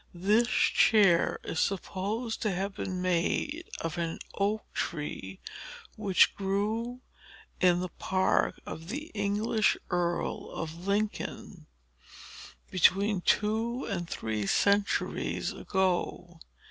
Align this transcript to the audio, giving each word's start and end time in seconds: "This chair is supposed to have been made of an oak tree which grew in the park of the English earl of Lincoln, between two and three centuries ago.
"This 0.15 0.47
chair 0.47 1.37
is 1.43 1.59
supposed 1.59 2.41
to 2.41 2.51
have 2.51 2.73
been 2.73 3.03
made 3.03 3.69
of 3.81 3.99
an 3.99 4.17
oak 4.33 4.63
tree 4.73 5.39
which 5.95 6.33
grew 6.33 7.01
in 7.59 7.81
the 7.81 7.87
park 7.89 8.59
of 8.65 8.87
the 8.87 9.11
English 9.13 9.77
earl 9.91 10.49
of 10.49 10.87
Lincoln, 10.87 11.67
between 12.71 13.21
two 13.21 13.85
and 13.85 14.09
three 14.09 14.47
centuries 14.47 15.53
ago. 15.53 16.39